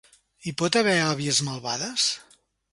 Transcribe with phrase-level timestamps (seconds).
[0.45, 2.09] Hi pot haver àvies malvades?